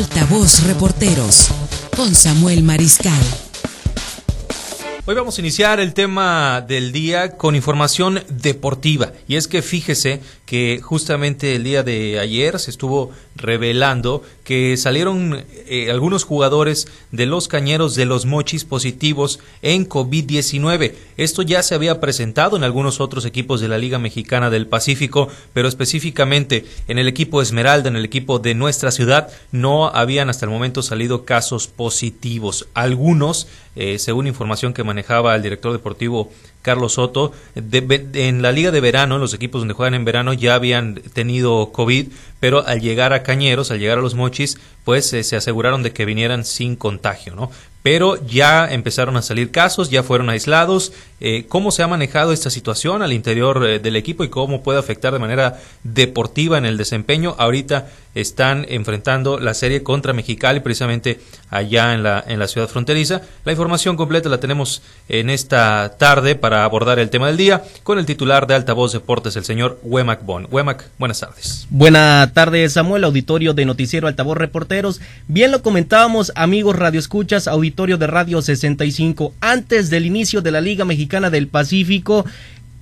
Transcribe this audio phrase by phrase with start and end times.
[0.00, 1.48] Altavoz Reporteros
[1.94, 3.12] con Samuel Mariscal.
[5.04, 9.12] Hoy vamos a iniciar el tema del día con información deportiva.
[9.28, 15.44] Y es que fíjese que justamente el día de ayer se estuvo revelando que salieron
[15.68, 20.94] eh, algunos jugadores de los cañeros de los mochis positivos en COVID-19.
[21.16, 25.28] Esto ya se había presentado en algunos otros equipos de la Liga Mexicana del Pacífico,
[25.52, 30.46] pero específicamente en el equipo Esmeralda, en el equipo de nuestra ciudad, no habían hasta
[30.46, 32.66] el momento salido casos positivos.
[32.74, 36.32] Algunos, eh, según información que manejaba el director deportivo
[36.62, 40.96] Carlos Soto, en la liga de verano, los equipos donde juegan en verano ya habían
[41.14, 42.08] tenido COVID,
[42.40, 45.92] pero al llegar a Cañeros, al llegar a los Mochis, pues eh, se aseguraron de
[45.92, 47.50] que vinieran sin contagio, ¿no?
[47.82, 50.92] Pero ya empezaron a salir casos, ya fueron aislados.
[51.20, 54.78] Eh, ¿Cómo se ha manejado esta situación al interior eh, del equipo y cómo puede
[54.78, 57.34] afectar de manera deportiva en el desempeño?
[57.38, 63.22] Ahorita están enfrentando la serie contra Mexicali, precisamente allá en la, en la ciudad fronteriza.
[63.44, 67.98] La información completa la tenemos en esta tarde para abordar el tema del día con
[67.98, 70.46] el titular de Altavoz Deportes, el señor Wemac Bon.
[70.50, 71.66] Wemac, buenas tardes.
[71.70, 75.00] Buenas tardes, Samuel, auditorio de Noticiero Altavoz Reporteros.
[75.28, 79.34] Bien lo comentábamos, amigos Radio Escuchas, auditorio de Radio 65.
[79.40, 82.24] Antes del inicio de la Liga Mexicana del Pacífico,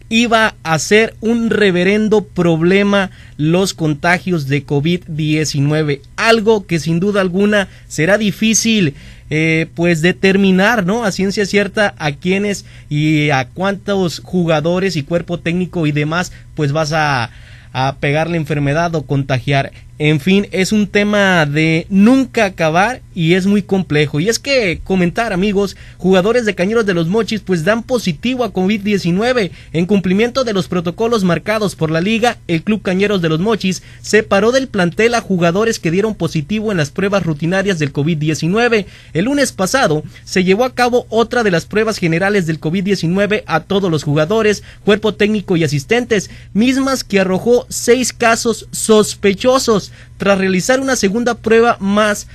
[0.09, 7.69] iba a ser un reverendo problema los contagios de COVID-19, algo que sin duda alguna
[7.89, 8.95] será difícil
[9.31, 11.05] eh, pues determinar, ¿no?
[11.05, 16.73] A ciencia cierta a quiénes y a cuántos jugadores y cuerpo técnico y demás pues
[16.73, 17.31] vas a,
[17.73, 19.73] a pegar la enfermedad o contagiar.
[20.01, 24.21] En fin, es un tema de nunca acabar y es muy complejo.
[24.21, 28.53] Y es que comentar, amigos, jugadores de Cañeros de los Mochis pues dan positivo a
[28.53, 29.51] COVID-19.
[29.73, 33.83] En cumplimiento de los protocolos marcados por la liga, el Club Cañeros de los Mochis
[34.01, 38.87] separó del plantel a jugadores que dieron positivo en las pruebas rutinarias del COVID-19.
[39.15, 43.61] El lunes pasado se llevó a cabo otra de las pruebas generales del COVID-19 a
[43.65, 50.81] todos los jugadores, cuerpo técnico y asistentes, mismas que arrojó seis casos sospechosos tras realizar
[50.81, 52.27] una segunda prueba más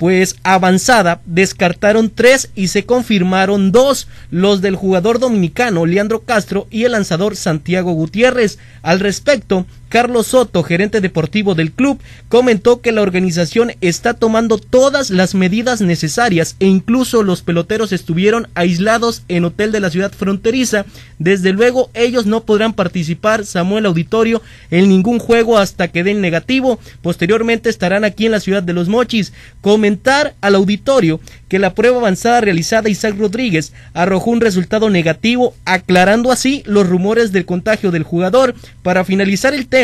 [0.00, 6.84] pues avanzada, descartaron tres y se confirmaron dos, los del jugador dominicano Leandro Castro y
[6.84, 8.58] el lanzador Santiago Gutiérrez.
[8.80, 15.10] Al respecto, Carlos Soto, gerente deportivo del club, comentó que la organización está tomando todas
[15.10, 20.86] las medidas necesarias e incluso los peloteros estuvieron aislados en hotel de la ciudad fronteriza.
[21.18, 26.78] Desde luego ellos no podrán participar, Samuel Auditorio, en ningún juego hasta que den negativo.
[27.02, 29.32] Posteriormente estarán aquí en la ciudad de Los Mochis.
[29.60, 36.30] Comentar al auditorio que la prueba avanzada realizada Isaac Rodríguez arrojó un resultado negativo, aclarando
[36.30, 38.54] así los rumores del contagio del jugador.
[38.84, 39.79] Para finalizar el tema,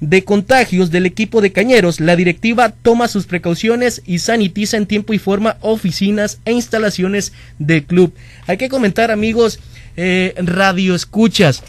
[0.00, 5.12] de contagios del equipo de Cañeros, la directiva toma sus precauciones y sanitiza en tiempo
[5.12, 8.14] y forma oficinas e instalaciones del club.
[8.46, 9.60] Hay que comentar, amigos,
[9.96, 11.62] eh, radio escuchas.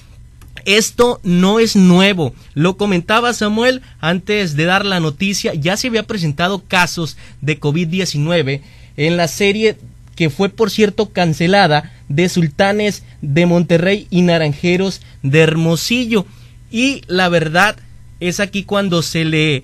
[0.66, 2.34] Esto no es nuevo.
[2.54, 5.54] Lo comentaba Samuel antes de dar la noticia.
[5.54, 8.62] Ya se había presentado casos de COVID-19
[8.98, 9.78] en la serie
[10.16, 16.26] que fue por cierto cancelada de Sultanes de Monterrey y Naranjeros de Hermosillo.
[16.72, 17.76] Y la verdad
[18.20, 19.64] es aquí cuando se le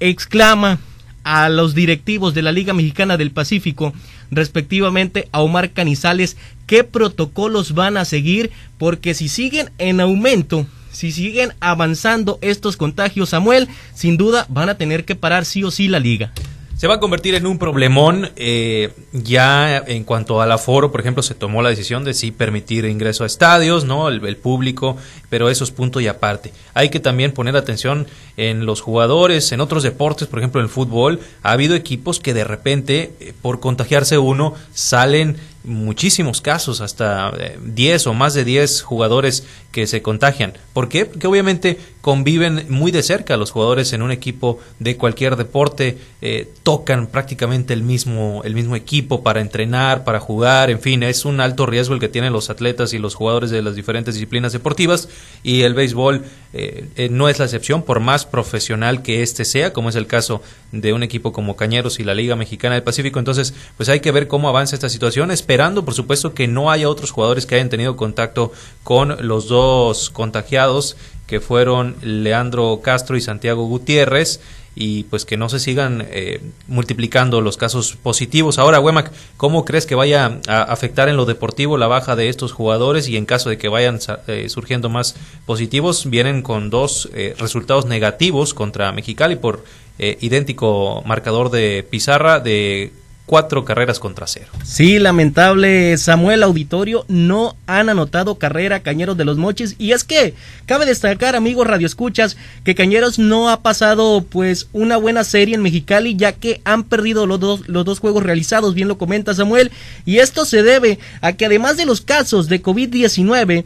[0.00, 0.78] exclama
[1.24, 3.92] a los directivos de la Liga Mexicana del Pacífico,
[4.30, 6.36] respectivamente a Omar Canizales,
[6.66, 13.30] qué protocolos van a seguir, porque si siguen en aumento, si siguen avanzando estos contagios,
[13.30, 16.32] Samuel, sin duda van a tener que parar sí o sí la liga
[16.76, 18.30] se va a convertir en un problemón.
[18.36, 22.84] Eh, ya en cuanto al aforo, por ejemplo, se tomó la decisión de sí permitir
[22.84, 24.08] ingreso a estadios, ¿no?
[24.08, 24.96] El, público,
[25.30, 26.52] pero eso es punto y aparte.
[26.74, 28.06] Hay que también poner atención
[28.36, 31.20] en los jugadores, en otros deportes, por ejemplo, en el fútbol.
[31.42, 37.32] Ha habido equipos que de repente, eh, por contagiarse uno, salen muchísimos casos, hasta
[37.62, 40.54] 10 eh, o más de 10 jugadores que se contagian.
[40.72, 41.04] ¿Por qué?
[41.04, 46.48] Porque obviamente conviven muy de cerca los jugadores en un equipo de cualquier deporte, eh,
[46.62, 51.40] tocan prácticamente el mismo, el mismo equipo para entrenar, para jugar, en fin, es un
[51.40, 55.08] alto riesgo el que tienen los atletas y los jugadores de las diferentes disciplinas deportivas
[55.42, 56.24] y el béisbol
[56.58, 60.42] eh, no es la excepción, por más profesional que este sea, como es el caso
[60.72, 63.18] de un equipo como Cañeros y la Liga Mexicana del Pacífico.
[63.18, 66.88] Entonces, pues hay que ver cómo avanza esta situación esperando, por supuesto, que no haya
[66.88, 73.20] otros jugadores que hayan tenido contacto con los dos contagiados, que fueron Leandro Castro y
[73.20, 74.40] Santiago Gutiérrez
[74.78, 78.58] y pues que no se sigan eh, multiplicando los casos positivos.
[78.58, 82.52] Ahora, Wemac, ¿cómo crees que vaya a afectar en lo deportivo la baja de estos
[82.52, 87.34] jugadores y en caso de que vayan eh, surgiendo más positivos, vienen con dos eh,
[87.38, 89.64] resultados negativos contra Mexicali por
[89.98, 92.92] eh, idéntico marcador de pizarra de
[93.26, 94.46] cuatro carreras contra cero.
[94.64, 99.74] Sí, lamentable, Samuel Auditorio, no han anotado carrera Cañeros de los Mochis.
[99.78, 100.34] Y es que
[100.64, 106.16] cabe destacar, amigos radioescuchas, que Cañeros no ha pasado pues una buena serie en Mexicali,
[106.16, 109.72] ya que han perdido los dos, los dos juegos realizados, bien lo comenta Samuel.
[110.04, 113.64] Y esto se debe a que además de los casos de COVID-19,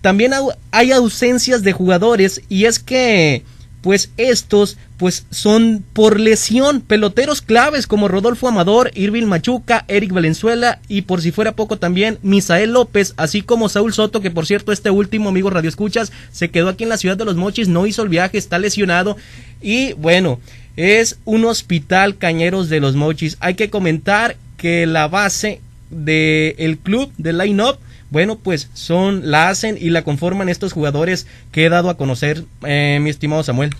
[0.00, 0.32] también
[0.72, 3.44] hay ausencias de jugadores y es que
[3.82, 10.80] pues estos pues son por lesión peloteros claves como Rodolfo Amador, Irving Machuca, Eric Valenzuela
[10.88, 14.72] y por si fuera poco también Misael López, así como Saúl Soto, que por cierto
[14.72, 17.86] este último amigo Radio Escuchas se quedó aquí en la ciudad de Los Mochis, no
[17.86, 19.16] hizo el viaje, está lesionado
[19.60, 20.38] y bueno,
[20.76, 23.36] es un hospital Cañeros de Los Mochis.
[23.40, 27.78] Hay que comentar que la base del el club de Line Up
[28.12, 32.44] bueno, pues son, la hacen y la conforman estos jugadores que he dado a conocer,
[32.62, 33.74] eh, mi estimado Samuel.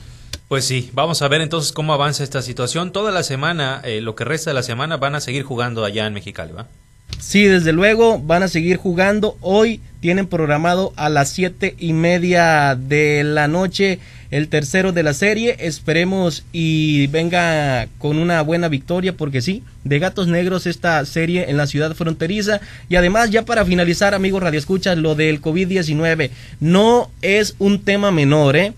[0.49, 2.93] Pues sí, vamos a ver entonces cómo avanza esta situación.
[2.93, 6.07] Toda la semana, eh, lo que resta de la semana, van a seguir jugando allá
[6.07, 6.67] en Mexicali, ¿va?
[7.23, 9.39] Sí, desde luego van a seguir jugando.
[9.41, 14.01] Hoy tienen programado a las siete y media de la noche
[14.33, 15.55] el tercero de la serie.
[15.61, 21.57] Esperemos y venga con una buena victoria porque sí, de Gatos Negros esta serie en
[21.57, 22.61] la ciudad fronteriza.
[22.89, 28.11] Y además ya para finalizar, amigos Radio Escucha, lo del COVID-19 no es un tema
[28.11, 28.73] menor, ¿eh?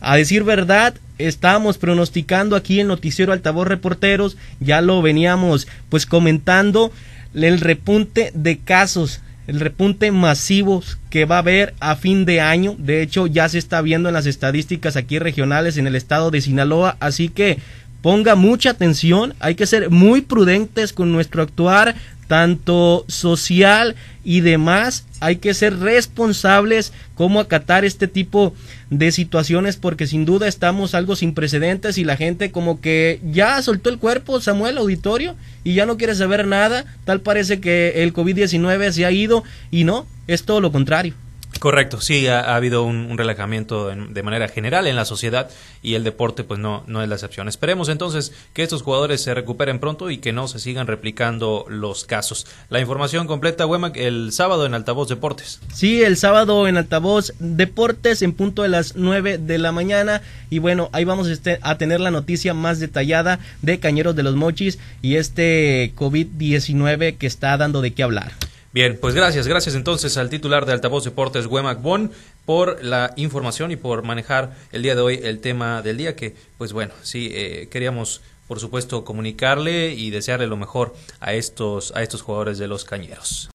[0.00, 6.92] A decir verdad, estamos pronosticando aquí en Noticiero Altavoz Reporteros, ya lo veníamos pues comentando,
[7.34, 12.76] el repunte de casos el repunte masivo que va a haber a fin de año.
[12.78, 16.40] De hecho, ya se está viendo en las estadísticas aquí regionales en el estado de
[16.40, 16.96] Sinaloa.
[17.00, 17.58] Así que
[18.00, 19.34] ponga mucha atención.
[19.40, 21.94] Hay que ser muy prudentes con nuestro actuar,
[22.26, 25.06] tanto social y demás.
[25.20, 28.54] Hay que ser responsables cómo acatar este tipo
[28.90, 33.60] de situaciones porque sin duda estamos algo sin precedentes y la gente como que ya
[33.62, 36.84] soltó el cuerpo, Samuel Auditorio, y ya no quiere saber nada.
[37.04, 41.14] Tal parece que el COVID-19 se ha ido y no, es todo lo contrario.
[41.58, 45.50] Correcto, sí, ha, habido un, relajamiento de manera general en la sociedad
[45.82, 47.48] y el deporte pues no, no es la excepción.
[47.48, 52.04] Esperemos entonces que estos jugadores se recuperen pronto y que no se sigan replicando los
[52.04, 52.46] casos.
[52.68, 55.60] La información completa, Wemac, el sábado en Altavoz Deportes.
[55.72, 60.58] Sí, el sábado en Altavoz Deportes en punto de las 9 de la mañana y
[60.58, 64.78] bueno, ahí vamos este, a tener la noticia más detallada de Cañeros de los Mochis
[65.02, 68.32] y este COVID-19 que está dando de qué hablar.
[68.74, 72.10] Bien, pues gracias, gracias entonces al titular de Altavoz Deportes, Wemac Bon,
[72.44, 76.34] por la información y por manejar el día de hoy el tema del día que,
[76.58, 82.02] pues bueno, sí, eh, queríamos por supuesto comunicarle y desearle lo mejor a estos, a
[82.02, 83.48] estos jugadores de los Cañeros.